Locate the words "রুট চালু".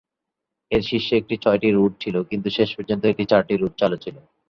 3.55-3.97